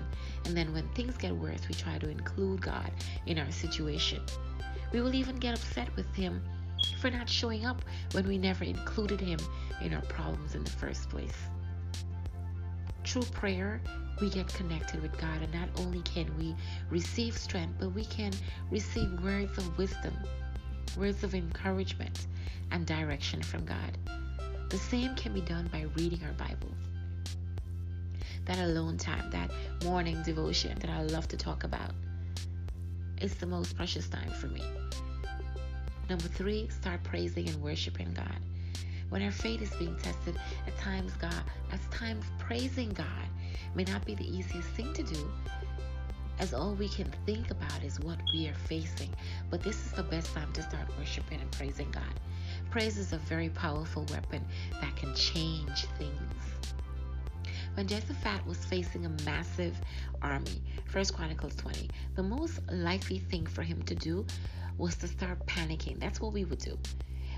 And 0.46 0.58
then 0.58 0.74
when 0.74 0.88
things 0.90 1.18
get 1.18 1.36
worse, 1.36 1.62
we 1.68 1.76
try 1.76 1.98
to 2.00 2.10
include 2.10 2.62
God 2.62 2.92
in 3.26 3.38
our 3.38 3.52
situation. 3.52 4.22
We 4.92 5.02
will 5.02 5.14
even 5.16 5.38
get 5.38 5.56
upset 5.56 5.96
with 5.96 6.14
Him 6.16 6.42
for 7.00 7.10
not 7.10 7.30
showing 7.30 7.66
up 7.66 7.84
when 8.12 8.28
we 8.28 8.38
never 8.38 8.64
included 8.64 9.20
Him 9.20 9.40
in 9.82 9.94
our 9.94 10.02
problems 10.04 10.56
in 10.56 10.64
the 10.64 10.72
first 10.72 11.10
place. 11.10 11.38
True 13.04 13.24
prayer, 13.24 13.82
we 14.22 14.30
get 14.30 14.48
connected 14.48 15.02
with 15.02 15.18
God, 15.18 15.42
and 15.42 15.54
not 15.54 15.70
only 15.78 16.02
can 16.02 16.36
we 16.38 16.56
receive 16.90 17.38
strength, 17.38 17.76
but 17.80 17.90
we 17.90 18.06
can 18.06 18.32
receive 18.72 19.12
words 19.22 19.58
of 19.58 19.78
wisdom, 19.78 20.14
words 20.98 21.24
of 21.24 21.36
encouragement, 21.36 22.28
and 22.72 22.86
direction 22.86 23.42
from 23.42 23.66
God. 23.66 23.98
The 24.70 24.78
same 24.78 25.16
can 25.16 25.34
be 25.34 25.42
done 25.42 25.70
by 25.72 25.86
reading 25.96 26.22
our 26.26 26.34
Bible. 26.34 26.70
That 28.46 28.60
alone 28.60 28.98
time, 28.98 29.30
that 29.32 29.52
morning 29.84 30.22
devotion 30.24 30.78
that 30.80 30.90
I 30.90 31.02
love 31.04 31.28
to 31.30 31.38
talk 31.38 31.64
about, 31.64 31.92
is 33.22 33.36
the 33.36 33.46
most 33.46 33.76
precious 33.76 34.08
time 34.08 34.30
for 34.30 34.48
me. 34.48 34.64
Number 36.10 36.28
three, 36.28 36.70
start 36.70 37.04
praising 37.04 37.50
and 37.50 37.62
worshiping 37.62 38.14
God. 38.14 38.40
When 39.10 39.22
our 39.22 39.32
faith 39.32 39.62
is 39.62 39.74
being 39.76 39.96
tested, 39.98 40.38
at 40.68 40.78
times 40.78 41.14
God, 41.14 41.44
at 41.72 41.92
times 41.92 42.26
praising 42.40 42.90
God 42.90 43.08
may 43.74 43.84
not 43.84 44.06
be 44.06 44.16
the 44.16 44.38
easiest 44.38 44.70
thing 44.70 44.94
to 44.94 45.04
do, 45.04 45.32
as 46.40 46.54
all 46.54 46.74
we 46.74 46.90
can 46.90 47.12
think 47.26 47.52
about 47.52 47.84
is 47.84 48.00
what 48.00 48.20
we 48.34 48.48
are 48.48 48.54
facing. 48.54 49.14
But 49.50 49.64
this 49.64 49.86
is 49.86 49.92
the 49.94 50.04
best 50.04 50.34
time 50.34 50.52
to 50.54 50.62
start 50.62 50.88
worshiping 50.98 51.40
and 51.40 51.52
praising 51.52 51.92
God. 51.92 52.04
Praise 52.70 52.98
is 52.98 53.14
a 53.14 53.18
very 53.18 53.50
powerful 53.50 54.06
weapon 54.12 54.46
that 54.82 54.96
can 54.96 55.14
change 55.16 55.86
things. 55.98 56.42
When 57.76 57.88
Jehoshaphat 57.88 58.46
was 58.46 58.64
facing 58.66 59.06
a 59.06 59.10
massive 59.26 59.80
army, 60.22 60.62
First 60.86 61.14
Chronicles 61.14 61.56
20, 61.56 61.90
the 62.16 62.24
most 62.24 62.60
likely 62.72 63.20
thing 63.20 63.46
for 63.46 63.64
him 63.64 63.82
to 63.84 63.96
do 63.96 64.26
was 64.78 64.96
to 64.96 65.08
start 65.08 65.46
panicking. 65.46 66.00
That's 66.00 66.22
what 66.22 66.34
we 66.34 66.46
would 66.46 66.60
do. 66.60 66.78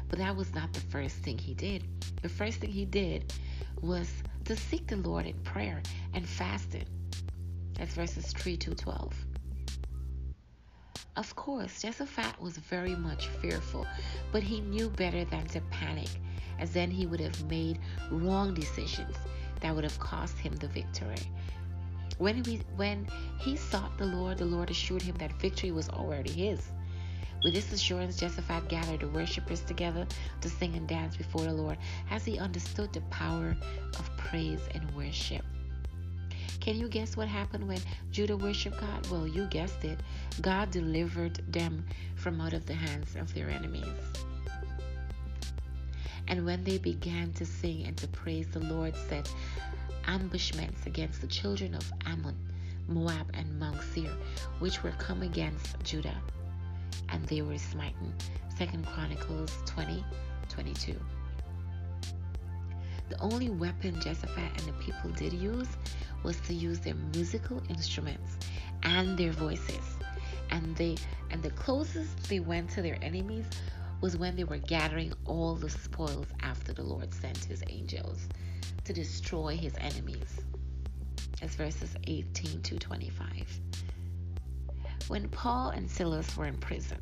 But 0.09 0.19
that 0.19 0.35
was 0.35 0.53
not 0.53 0.73
the 0.73 0.79
first 0.79 1.15
thing 1.17 1.37
he 1.37 1.53
did. 1.53 1.83
The 2.21 2.29
first 2.29 2.59
thing 2.59 2.71
he 2.71 2.85
did 2.85 3.33
was 3.81 4.11
to 4.45 4.55
seek 4.55 4.87
the 4.87 4.97
Lord 4.97 5.25
in 5.25 5.37
prayer 5.39 5.81
and 6.13 6.27
fasting. 6.27 6.85
That's 7.73 7.93
verses 7.93 8.27
3 8.33 8.57
to 8.57 8.75
12. 8.75 9.13
Of 11.15 11.35
course, 11.35 11.81
Jehoshaphat 11.81 12.39
was 12.39 12.57
very 12.57 12.95
much 12.95 13.27
fearful, 13.27 13.87
but 14.31 14.43
he 14.43 14.61
knew 14.61 14.89
better 14.89 15.25
than 15.25 15.47
to 15.47 15.61
panic, 15.71 16.09
as 16.59 16.71
then 16.71 16.91
he 16.91 17.07
would 17.07 17.19
have 17.19 17.49
made 17.49 17.79
wrong 18.11 18.53
decisions 18.53 19.15
that 19.61 19.73
would 19.73 19.83
have 19.83 19.99
cost 19.99 20.37
him 20.37 20.55
the 20.55 20.67
victory. 20.67 21.31
When, 22.19 22.43
we, 22.43 22.61
when 22.75 23.07
he 23.39 23.55
sought 23.55 23.97
the 23.97 24.05
Lord, 24.05 24.37
the 24.37 24.45
Lord 24.45 24.69
assured 24.69 25.01
him 25.01 25.15
that 25.15 25.39
victory 25.39 25.71
was 25.71 25.89
already 25.89 26.31
his. 26.31 26.71
With 27.47 27.53
this 27.53 27.71
assurance, 27.71 28.17
Jehoshaphat 28.17 28.67
gathered 28.67 28.99
the 28.99 29.07
worshippers 29.07 29.61
together 29.61 30.05
to 30.41 30.49
sing 30.49 30.75
and 30.75 30.85
dance 30.85 31.15
before 31.15 31.43
the 31.43 31.53
Lord 31.53 31.77
as 32.11 32.25
he 32.25 32.37
understood 32.37 32.91
the 32.91 32.99
power 33.03 33.55
of 33.97 34.17
praise 34.17 34.59
and 34.73 34.93
worship. 34.93 35.45
Can 36.59 36.75
you 36.75 36.89
guess 36.89 37.15
what 37.15 37.29
happened 37.29 37.65
when 37.65 37.79
Judah 38.11 38.35
worshiped 38.35 38.81
God? 38.81 39.09
Well, 39.09 39.25
you 39.25 39.45
guessed 39.45 39.85
it. 39.85 39.97
God 40.41 40.71
delivered 40.71 41.39
them 41.49 41.85
from 42.15 42.41
out 42.41 42.51
of 42.51 42.65
the 42.65 42.73
hands 42.73 43.15
of 43.15 43.33
their 43.33 43.49
enemies. 43.49 43.95
And 46.27 46.45
when 46.45 46.65
they 46.65 46.79
began 46.79 47.31
to 47.35 47.45
sing 47.45 47.85
and 47.85 47.95
to 47.95 48.09
praise, 48.09 48.47
the 48.49 48.59
Lord 48.59 48.93
set 49.07 49.33
ambushments 50.05 50.85
against 50.85 51.21
the 51.21 51.27
children 51.27 51.75
of 51.75 51.93
Ammon, 52.05 52.35
Moab, 52.89 53.31
and 53.35 53.57
Mount 53.57 53.81
Seir, 53.93 54.11
which 54.59 54.83
were 54.83 54.91
come 54.91 55.21
against 55.21 55.81
Judah, 55.85 56.21
and 57.09 57.23
they 57.27 57.41
were 57.41 57.57
smitten. 57.57 58.13
Second 58.57 58.85
Chronicles 58.85 59.51
20, 59.65 60.03
22. 60.49 60.95
The 63.09 63.19
only 63.21 63.49
weapon 63.49 63.99
Jehoshaphat 64.01 64.61
and 64.61 64.67
the 64.67 64.73
people 64.83 65.09
did 65.11 65.33
use 65.33 65.69
was 66.23 66.39
to 66.41 66.53
use 66.53 66.79
their 66.79 66.95
musical 67.13 67.61
instruments 67.69 68.37
and 68.83 69.17
their 69.17 69.31
voices. 69.31 69.97
And 70.49 70.75
they 70.75 70.97
and 71.31 71.41
the 71.41 71.51
closest 71.51 72.29
they 72.29 72.39
went 72.39 72.69
to 72.71 72.81
their 72.81 72.97
enemies 73.01 73.45
was 74.01 74.17
when 74.17 74.35
they 74.35 74.43
were 74.43 74.57
gathering 74.57 75.13
all 75.25 75.55
the 75.55 75.69
spoils 75.69 76.27
after 76.41 76.73
the 76.73 76.83
Lord 76.83 77.13
sent 77.13 77.37
his 77.45 77.63
angels 77.67 78.27
to 78.83 78.93
destroy 78.93 79.55
his 79.55 79.75
enemies. 79.79 80.39
As 81.41 81.55
verses 81.55 81.95
18 82.07 82.61
to 82.63 82.79
25. 82.79 83.61
When 85.07 85.29
Paul 85.29 85.69
and 85.69 85.89
Silas 85.89 86.35
were 86.35 86.47
in 86.47 86.57
prison, 86.57 86.99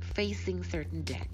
facing 0.00 0.64
certain 0.64 1.02
death, 1.02 1.28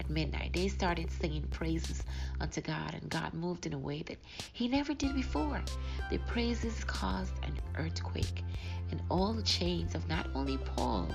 at 0.00 0.08
midnight, 0.08 0.54
they 0.54 0.68
started 0.68 1.10
singing 1.10 1.46
praises 1.48 2.04
unto 2.40 2.62
God, 2.62 2.94
and 2.94 3.10
God 3.10 3.34
moved 3.34 3.66
in 3.66 3.74
a 3.74 3.78
way 3.78 4.02
that 4.04 4.16
He 4.54 4.66
never 4.66 4.94
did 4.94 5.14
before. 5.14 5.62
The 6.10 6.16
praises 6.20 6.84
caused 6.84 7.34
an 7.44 7.58
earthquake, 7.76 8.42
and 8.90 9.02
all 9.10 9.34
the 9.34 9.42
chains 9.42 9.94
of 9.94 10.08
not 10.08 10.26
only 10.34 10.56
Paul 10.56 11.08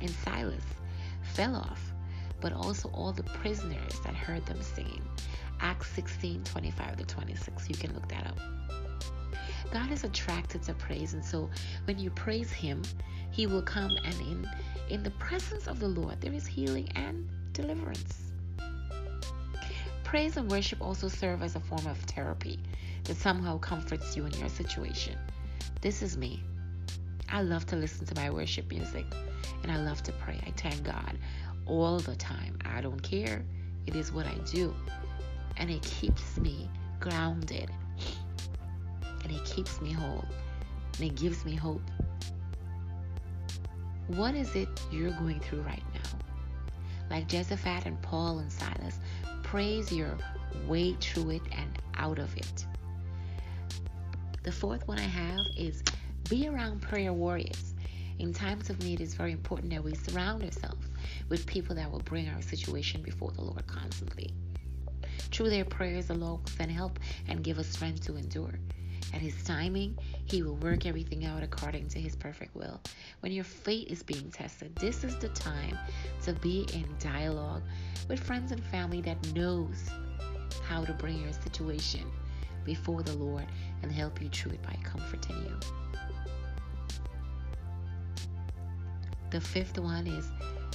and 0.00 0.10
Silas 0.10 0.64
fell 1.22 1.54
off, 1.54 1.93
but 2.44 2.52
also 2.52 2.90
all 2.90 3.10
the 3.10 3.22
prisoners 3.22 3.98
that 4.04 4.14
heard 4.14 4.44
them 4.44 4.60
singing. 4.60 5.00
Acts 5.60 5.88
16 5.92 6.44
25 6.44 6.98
to 6.98 7.04
26. 7.06 7.70
You 7.70 7.74
can 7.74 7.94
look 7.94 8.06
that 8.10 8.26
up. 8.26 8.38
God 9.72 9.90
is 9.90 10.04
attracted 10.04 10.62
to 10.64 10.74
praise, 10.74 11.14
and 11.14 11.24
so 11.24 11.48
when 11.86 11.98
you 11.98 12.10
praise 12.10 12.52
Him, 12.52 12.82
He 13.30 13.46
will 13.46 13.62
come 13.62 13.96
and 14.04 14.14
in 14.20 14.46
in 14.90 15.02
the 15.02 15.10
presence 15.12 15.66
of 15.66 15.80
the 15.80 15.88
Lord 15.88 16.20
there 16.20 16.34
is 16.34 16.46
healing 16.46 16.86
and 16.96 17.26
deliverance. 17.54 18.30
Praise 20.04 20.36
and 20.36 20.50
worship 20.50 20.82
also 20.82 21.08
serve 21.08 21.42
as 21.42 21.56
a 21.56 21.60
form 21.60 21.86
of 21.86 21.96
therapy 21.96 22.60
that 23.04 23.16
somehow 23.16 23.56
comforts 23.56 24.18
you 24.18 24.26
in 24.26 24.32
your 24.34 24.50
situation. 24.50 25.16
This 25.80 26.02
is 26.02 26.18
me. 26.18 26.42
I 27.30 27.40
love 27.40 27.64
to 27.68 27.76
listen 27.76 28.04
to 28.04 28.14
my 28.14 28.28
worship 28.28 28.68
music 28.68 29.06
and 29.64 29.72
I 29.72 29.78
love 29.78 30.02
to 30.04 30.12
pray. 30.12 30.38
I 30.46 30.50
thank 30.50 30.84
God 30.84 31.18
all 31.66 31.98
the 31.98 32.16
time. 32.16 32.58
I 32.64 32.80
don't 32.80 33.02
care. 33.02 33.44
It 33.86 33.94
is 33.96 34.12
what 34.12 34.26
I 34.26 34.34
do. 34.50 34.74
And 35.56 35.70
it 35.70 35.82
keeps 35.82 36.36
me 36.38 36.68
grounded. 37.00 37.70
And 39.22 39.32
it 39.32 39.44
keeps 39.44 39.80
me 39.80 39.92
whole. 39.92 40.24
And 40.98 41.10
it 41.10 41.14
gives 41.16 41.44
me 41.44 41.54
hope. 41.54 41.82
What 44.08 44.34
is 44.34 44.54
it 44.54 44.68
you're 44.90 45.12
going 45.12 45.40
through 45.40 45.62
right 45.62 45.82
now? 45.94 46.04
like 47.10 47.28
Jehoshaphat 47.28 47.86
and 47.86 48.00
Paul 48.02 48.38
and 48.38 48.50
Silas. 48.50 48.98
Praise 49.42 49.92
your 49.92 50.16
way 50.66 50.94
through 51.00 51.30
it 51.30 51.42
and 51.56 51.78
out 51.96 52.18
of 52.18 52.34
it. 52.36 52.66
The 54.42 54.52
fourth 54.52 54.86
one 54.88 54.98
I 54.98 55.02
have 55.02 55.46
is 55.56 55.82
be 56.28 56.48
around 56.48 56.82
prayer 56.82 57.12
warriors. 57.12 57.74
In 58.18 58.32
times 58.32 58.70
of 58.70 58.82
need, 58.82 59.00
it's 59.00 59.14
very 59.14 59.32
important 59.32 59.70
that 59.72 59.82
we 59.82 59.94
surround 59.94 60.42
ourselves 60.42 60.83
with 61.28 61.46
people 61.46 61.74
that 61.76 61.90
will 61.90 62.00
bring 62.00 62.28
our 62.28 62.42
situation 62.42 63.02
before 63.02 63.30
the 63.32 63.42
Lord 63.42 63.66
constantly. 63.66 64.30
Through 65.32 65.50
their 65.50 65.64
prayers, 65.64 66.06
the 66.06 66.14
Lord 66.14 66.40
will 66.42 66.50
send 66.50 66.70
help 66.70 66.98
and 67.28 67.42
give 67.42 67.58
us 67.58 67.68
strength 67.68 68.04
to 68.06 68.16
endure. 68.16 68.54
At 69.12 69.20
His 69.20 69.42
timing, 69.44 69.96
He 70.26 70.42
will 70.42 70.56
work 70.56 70.86
everything 70.86 71.24
out 71.24 71.42
according 71.42 71.88
to 71.88 72.00
His 72.00 72.16
perfect 72.16 72.54
will. 72.54 72.80
When 73.20 73.32
your 73.32 73.44
faith 73.44 73.88
is 73.90 74.02
being 74.02 74.30
tested, 74.30 74.74
this 74.76 75.04
is 75.04 75.16
the 75.16 75.28
time 75.30 75.78
to 76.24 76.32
be 76.34 76.66
in 76.72 76.86
dialogue 76.98 77.62
with 78.08 78.20
friends 78.20 78.52
and 78.52 78.62
family 78.64 79.00
that 79.02 79.34
knows 79.34 79.88
how 80.68 80.84
to 80.84 80.92
bring 80.94 81.20
your 81.20 81.32
situation 81.32 82.10
before 82.64 83.02
the 83.02 83.14
Lord 83.14 83.46
and 83.82 83.92
help 83.92 84.20
you 84.20 84.28
through 84.28 84.52
it 84.52 84.62
by 84.62 84.76
comforting 84.82 85.36
you. 85.44 85.58
The 89.30 89.40
fifth 89.40 89.78
one 89.78 90.06
is 90.06 90.28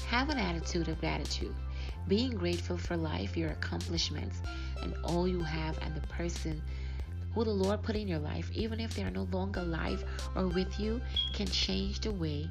have 0.09 0.29
an 0.29 0.39
attitude 0.39 0.87
of 0.87 0.99
gratitude. 0.99 1.53
Being 2.07 2.31
grateful 2.31 2.77
for 2.77 2.97
life, 2.97 3.37
your 3.37 3.51
accomplishments, 3.51 4.41
and 4.81 4.95
all 5.03 5.27
you 5.27 5.39
have, 5.41 5.77
and 5.83 5.93
the 5.93 6.07
person 6.07 6.63
who 7.35 7.43
the 7.43 7.51
Lord 7.51 7.83
put 7.83 7.95
in 7.95 8.07
your 8.07 8.17
life, 8.17 8.49
even 8.51 8.79
if 8.79 8.95
they 8.95 9.03
are 9.03 9.11
no 9.11 9.27
longer 9.31 9.59
alive 9.59 10.03
or 10.35 10.47
with 10.47 10.79
you, 10.79 10.99
can 11.33 11.45
change 11.45 11.99
the 11.99 12.11
way 12.11 12.49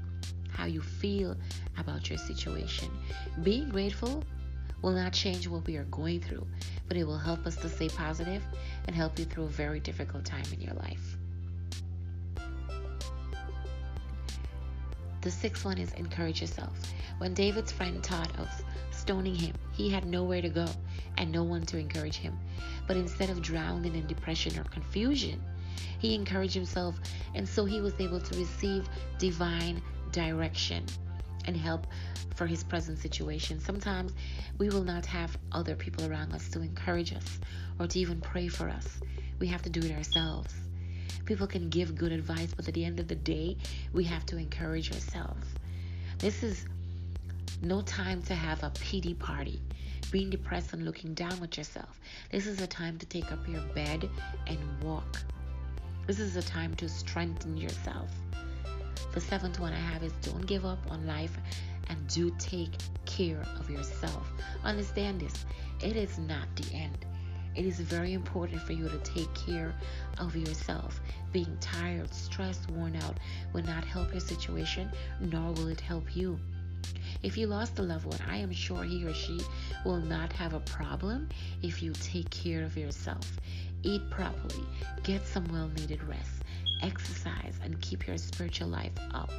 how 0.50 0.66
you 0.66 0.80
feel 0.80 1.36
about 1.76 2.08
your 2.08 2.18
situation. 2.18 2.88
Being 3.42 3.70
grateful 3.70 4.22
will 4.80 4.92
not 4.92 5.12
change 5.12 5.48
what 5.48 5.66
we 5.66 5.76
are 5.78 5.84
going 5.86 6.20
through, 6.20 6.46
but 6.86 6.96
it 6.96 7.04
will 7.04 7.18
help 7.18 7.44
us 7.44 7.56
to 7.56 7.68
stay 7.68 7.88
positive 7.88 8.44
and 8.86 8.94
help 8.94 9.18
you 9.18 9.24
through 9.24 9.44
a 9.44 9.48
very 9.48 9.80
difficult 9.80 10.24
time 10.24 10.46
in 10.52 10.60
your 10.60 10.74
life. 10.74 11.17
The 15.28 15.32
sixth 15.32 15.62
one 15.62 15.76
is 15.76 15.92
encourage 15.92 16.40
yourself. 16.40 16.72
When 17.18 17.34
David's 17.34 17.70
friend 17.70 18.02
thought 18.02 18.34
of 18.38 18.48
stoning 18.92 19.34
him, 19.34 19.54
he 19.72 19.90
had 19.90 20.06
nowhere 20.06 20.40
to 20.40 20.48
go 20.48 20.64
and 21.18 21.30
no 21.30 21.42
one 21.42 21.66
to 21.66 21.76
encourage 21.76 22.16
him. 22.16 22.38
But 22.86 22.96
instead 22.96 23.28
of 23.28 23.42
drowning 23.42 23.94
in 23.94 24.06
depression 24.06 24.58
or 24.58 24.64
confusion, 24.64 25.38
he 25.98 26.14
encouraged 26.14 26.54
himself, 26.54 26.98
and 27.34 27.46
so 27.46 27.66
he 27.66 27.82
was 27.82 27.92
able 28.00 28.20
to 28.20 28.38
receive 28.38 28.88
divine 29.18 29.82
direction 30.12 30.86
and 31.44 31.54
help 31.54 31.86
for 32.34 32.46
his 32.46 32.64
present 32.64 32.98
situation. 32.98 33.60
Sometimes 33.60 34.14
we 34.56 34.70
will 34.70 34.82
not 34.82 35.04
have 35.04 35.36
other 35.52 35.76
people 35.76 36.10
around 36.10 36.32
us 36.32 36.48
to 36.48 36.62
encourage 36.62 37.12
us 37.12 37.38
or 37.78 37.86
to 37.86 37.98
even 38.00 38.18
pray 38.22 38.48
for 38.48 38.70
us. 38.70 38.98
We 39.40 39.48
have 39.48 39.60
to 39.60 39.68
do 39.68 39.80
it 39.80 39.94
ourselves. 39.94 40.54
People 41.24 41.46
can 41.46 41.68
give 41.68 41.94
good 41.96 42.12
advice, 42.12 42.52
but 42.54 42.68
at 42.68 42.74
the 42.74 42.84
end 42.84 43.00
of 43.00 43.08
the 43.08 43.14
day, 43.14 43.56
we 43.92 44.04
have 44.04 44.24
to 44.26 44.36
encourage 44.36 44.92
ourselves. 44.92 45.46
This 46.18 46.42
is 46.42 46.66
no 47.62 47.82
time 47.82 48.22
to 48.22 48.34
have 48.34 48.62
a 48.62 48.70
pity 48.70 49.14
party, 49.14 49.60
being 50.10 50.30
depressed 50.30 50.72
and 50.72 50.84
looking 50.84 51.14
down 51.14 51.42
at 51.42 51.56
yourself. 51.56 52.00
This 52.30 52.46
is 52.46 52.60
a 52.60 52.66
time 52.66 52.98
to 52.98 53.06
take 53.06 53.30
up 53.32 53.46
your 53.48 53.62
bed 53.74 54.08
and 54.46 54.58
walk. 54.82 55.18
This 56.06 56.20
is 56.20 56.36
a 56.36 56.42
time 56.42 56.74
to 56.76 56.88
strengthen 56.88 57.56
yourself. 57.56 58.10
The 59.12 59.20
seventh 59.20 59.58
one 59.58 59.72
I 59.72 59.80
have 59.80 60.02
is 60.02 60.12
don't 60.22 60.46
give 60.46 60.64
up 60.64 60.78
on 60.90 61.06
life 61.06 61.36
and 61.88 62.06
do 62.08 62.34
take 62.38 62.72
care 63.04 63.44
of 63.58 63.70
yourself. 63.70 64.30
Understand 64.64 65.20
this 65.20 65.44
it 65.82 65.96
is 65.96 66.18
not 66.18 66.48
the 66.56 66.74
end. 66.74 67.04
It 67.54 67.64
is 67.64 67.80
very 67.80 68.12
important 68.12 68.62
for 68.62 68.72
you 68.72 68.88
to 68.88 68.98
take 68.98 69.32
care 69.34 69.74
of 70.18 70.36
yourself. 70.36 71.00
Being 71.32 71.56
tired, 71.60 72.12
stressed, 72.12 72.70
worn 72.70 72.96
out 72.96 73.18
will 73.52 73.64
not 73.64 73.84
help 73.84 74.12
your 74.12 74.20
situation, 74.20 74.90
nor 75.20 75.52
will 75.52 75.68
it 75.68 75.80
help 75.80 76.16
you. 76.16 76.38
If 77.22 77.36
you 77.36 77.46
lost 77.48 77.78
a 77.78 77.82
loved 77.82 78.06
one, 78.06 78.20
I 78.28 78.36
am 78.36 78.52
sure 78.52 78.84
he 78.84 79.04
or 79.04 79.12
she 79.12 79.40
will 79.84 80.00
not 80.00 80.32
have 80.34 80.54
a 80.54 80.60
problem 80.60 81.28
if 81.62 81.82
you 81.82 81.92
take 81.92 82.30
care 82.30 82.64
of 82.64 82.76
yourself. 82.76 83.28
Eat 83.82 84.08
properly, 84.10 84.64
get 85.02 85.26
some 85.26 85.44
well 85.52 85.68
needed 85.76 86.02
rest, 86.04 86.42
exercise, 86.82 87.58
and 87.62 87.80
keep 87.80 88.06
your 88.06 88.18
spiritual 88.18 88.68
life 88.68 88.92
up. 89.12 89.30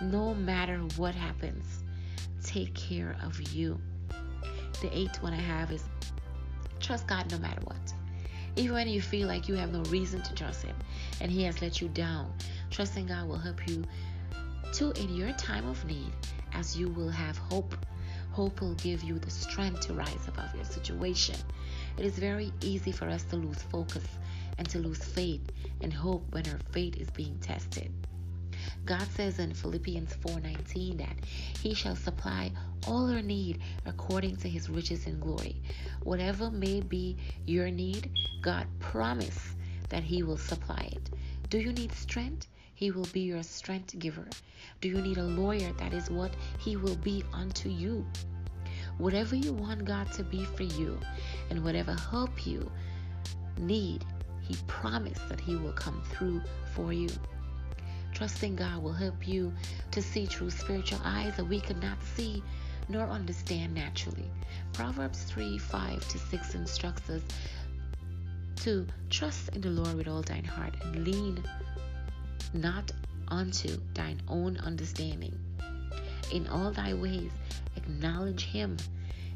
No 0.00 0.34
matter 0.34 0.78
what 0.96 1.14
happens, 1.14 1.82
take 2.42 2.74
care 2.74 3.16
of 3.22 3.40
you. 3.52 3.78
The 4.80 4.96
eighth 4.96 5.22
one 5.22 5.34
I 5.34 5.40
have 5.40 5.70
is 5.72 5.84
trust 6.80 7.06
God 7.06 7.30
no 7.30 7.38
matter 7.38 7.60
what. 7.64 7.94
Even 8.56 8.74
when 8.74 8.88
you 8.88 9.00
feel 9.00 9.28
like 9.28 9.48
you 9.48 9.54
have 9.54 9.72
no 9.72 9.82
reason 9.90 10.22
to 10.22 10.34
trust 10.34 10.64
Him 10.64 10.76
and 11.20 11.30
He 11.30 11.44
has 11.44 11.62
let 11.62 11.80
you 11.80 11.88
down, 11.88 12.32
trusting 12.70 13.06
God 13.06 13.28
will 13.28 13.38
help 13.38 13.68
you 13.68 13.84
to 14.72 14.90
in 14.92 15.14
your 15.14 15.32
time 15.32 15.68
of 15.68 15.84
need 15.84 16.12
as 16.52 16.76
you 16.76 16.88
will 16.88 17.10
have 17.10 17.36
hope. 17.38 17.76
Hope 18.32 18.60
will 18.60 18.74
give 18.74 19.02
you 19.02 19.18
the 19.18 19.30
strength 19.30 19.80
to 19.86 19.94
rise 19.94 20.28
above 20.28 20.54
your 20.54 20.64
situation. 20.64 21.34
It 21.96 22.04
is 22.04 22.18
very 22.18 22.52
easy 22.60 22.92
for 22.92 23.08
us 23.08 23.24
to 23.24 23.36
lose 23.36 23.62
focus 23.62 24.04
and 24.58 24.68
to 24.70 24.78
lose 24.78 25.02
faith 25.02 25.42
and 25.80 25.92
hope 25.92 26.24
when 26.32 26.48
our 26.48 26.60
faith 26.70 26.96
is 26.96 27.10
being 27.10 27.38
tested. 27.40 27.92
God 28.84 29.06
says 29.14 29.38
in 29.38 29.54
Philippians 29.54 30.14
4:19 30.14 30.98
that 30.98 31.16
he 31.62 31.74
shall 31.74 31.96
supply 31.96 32.52
all 32.86 33.10
our 33.10 33.22
need 33.22 33.60
according 33.86 34.36
to 34.36 34.48
his 34.48 34.68
riches 34.68 35.06
and 35.06 35.20
glory. 35.20 35.62
Whatever 36.02 36.50
may 36.50 36.80
be 36.80 37.16
your 37.46 37.70
need, 37.70 38.10
God 38.40 38.66
promised 38.78 39.56
that 39.90 40.02
he 40.02 40.22
will 40.22 40.38
supply 40.38 40.90
it. 40.92 41.10
Do 41.50 41.58
you 41.58 41.72
need 41.72 41.92
strength? 41.92 42.46
He 42.74 42.90
will 42.90 43.08
be 43.12 43.20
your 43.20 43.42
strength 43.42 43.98
giver. 43.98 44.26
Do 44.80 44.88
you 44.88 45.02
need 45.02 45.18
a 45.18 45.22
lawyer? 45.22 45.70
That 45.74 45.92
is 45.92 46.10
what 46.10 46.32
He 46.58 46.76
will 46.76 46.96
be 46.96 47.22
unto 47.34 47.68
you. 47.68 48.06
Whatever 48.96 49.36
you 49.36 49.52
want 49.52 49.84
God 49.84 50.10
to 50.12 50.22
be 50.22 50.44
for 50.44 50.62
you 50.62 50.98
and 51.50 51.62
whatever 51.62 51.94
help 51.94 52.46
you 52.46 52.72
need, 53.58 54.06
He 54.40 54.56
promised 54.66 55.28
that 55.28 55.40
He 55.40 55.56
will 55.56 55.74
come 55.74 56.02
through 56.10 56.40
for 56.74 56.92
you. 56.92 57.10
Trusting 58.12 58.56
God 58.56 58.82
will 58.82 58.92
help 58.92 59.26
you 59.26 59.52
to 59.92 60.02
see 60.02 60.26
through 60.26 60.50
spiritual 60.50 61.00
eyes 61.04 61.36
that 61.36 61.44
we 61.44 61.60
could 61.60 61.82
not 61.82 61.98
see 62.14 62.42
nor 62.88 63.04
understand 63.04 63.74
naturally. 63.74 64.30
Proverbs 64.72 65.22
3 65.24 65.58
5 65.58 66.08
to 66.08 66.18
6 66.18 66.54
instructs 66.54 67.08
us 67.08 67.22
to 68.56 68.86
trust 69.08 69.48
in 69.50 69.60
the 69.60 69.70
Lord 69.70 69.94
with 69.94 70.08
all 70.08 70.22
thine 70.22 70.44
heart 70.44 70.74
and 70.82 71.06
lean 71.06 71.42
not 72.52 72.90
unto 73.28 73.80
thine 73.94 74.20
own 74.28 74.58
understanding. 74.58 75.38
In 76.32 76.46
all 76.48 76.70
thy 76.70 76.94
ways 76.94 77.30
acknowledge 77.76 78.44
him, 78.44 78.76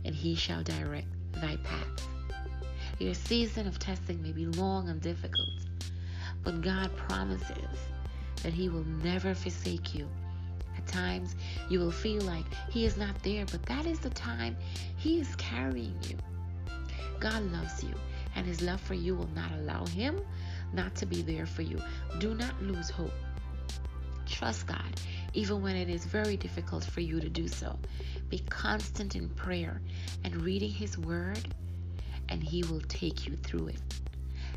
and 0.04 0.14
he 0.14 0.34
shall 0.34 0.62
direct 0.62 1.06
thy 1.32 1.56
paths. 1.56 2.06
Your 2.98 3.14
season 3.14 3.66
of 3.66 3.78
testing 3.78 4.22
may 4.22 4.32
be 4.32 4.46
long 4.46 4.88
and 4.88 5.00
difficult, 5.00 5.50
but 6.42 6.60
God 6.60 6.94
promises 6.96 7.78
that 8.44 8.52
he 8.52 8.68
will 8.68 8.84
never 9.02 9.34
forsake 9.34 9.94
you. 9.94 10.06
At 10.76 10.86
times, 10.86 11.34
you 11.70 11.80
will 11.80 11.90
feel 11.90 12.20
like 12.22 12.44
he 12.70 12.84
is 12.84 12.98
not 12.98 13.20
there, 13.22 13.46
but 13.46 13.64
that 13.66 13.86
is 13.86 13.98
the 13.98 14.10
time 14.10 14.54
he 14.98 15.18
is 15.18 15.34
carrying 15.36 15.98
you. 16.08 16.16
God 17.18 17.42
loves 17.50 17.82
you, 17.82 17.94
and 18.36 18.46
his 18.46 18.60
love 18.60 18.82
for 18.82 18.92
you 18.92 19.14
will 19.14 19.30
not 19.34 19.50
allow 19.52 19.86
him 19.86 20.20
not 20.74 20.94
to 20.96 21.06
be 21.06 21.22
there 21.22 21.46
for 21.46 21.62
you. 21.62 21.80
Do 22.18 22.34
not 22.34 22.62
lose 22.62 22.90
hope. 22.90 23.14
Trust 24.26 24.66
God, 24.66 25.00
even 25.32 25.62
when 25.62 25.74
it 25.74 25.88
is 25.88 26.04
very 26.04 26.36
difficult 26.36 26.84
for 26.84 27.00
you 27.00 27.20
to 27.20 27.30
do 27.30 27.48
so. 27.48 27.78
Be 28.28 28.40
constant 28.50 29.16
in 29.16 29.30
prayer 29.30 29.80
and 30.22 30.42
reading 30.42 30.70
His 30.70 30.98
Word, 30.98 31.54
and 32.28 32.42
He 32.42 32.62
will 32.64 32.82
take 32.88 33.26
you 33.26 33.36
through 33.36 33.68
it. 33.68 33.80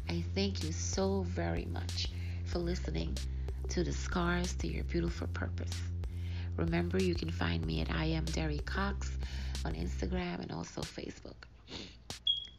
I 0.10 0.26
thank 0.36 0.64
you 0.64 0.74
so 0.74 1.22
very 1.22 1.66
much 1.66 2.10
for 2.48 2.60
listening 2.60 3.18
to 3.70 3.84
the 3.84 3.92
Scars 3.92 4.54
to 4.56 4.68
Your 4.68 4.84
Beautiful 4.86 5.28
Purpose. 5.28 5.82
Remember, 6.56 6.98
you 6.98 7.14
can 7.14 7.30
find 7.30 7.66
me 7.66 7.82
at 7.82 7.92
I 7.92 8.06
am 8.06 8.26
Derry 8.26 8.60
Cox 8.60 9.12
on 9.66 9.74
Instagram 9.74 10.40
and 10.42 10.52
also 10.52 10.82
Facebook. 10.82 11.46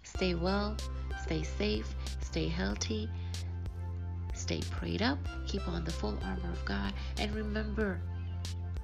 Stay 0.02 0.34
well, 0.34 0.76
stay 1.24 1.42
safe, 1.42 1.92
stay 2.20 2.48
healthy, 2.48 3.08
Stay 4.38 4.60
prayed 4.70 5.02
up, 5.02 5.18
keep 5.48 5.66
on 5.66 5.82
the 5.82 5.90
full 5.90 6.16
armor 6.22 6.50
of 6.50 6.64
God, 6.64 6.92
and 7.18 7.34
remember, 7.34 8.00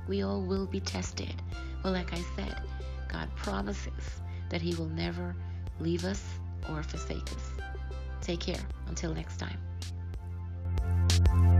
we 0.08 0.22
all 0.22 0.42
will 0.42 0.66
be 0.66 0.80
tested. 0.80 1.32
But 1.80 1.92
like 1.92 2.12
I 2.12 2.20
said, 2.34 2.60
God 3.08 3.28
promises 3.36 4.20
that 4.50 4.60
He 4.60 4.74
will 4.74 4.88
never 4.88 5.34
leave 5.78 6.04
us 6.04 6.22
or 6.68 6.82
forsake 6.82 7.32
us. 7.32 7.50
Take 8.20 8.40
care. 8.40 8.60
Until 8.88 9.14
next 9.14 9.38
time. 9.38 9.58
Bye. 11.32 11.53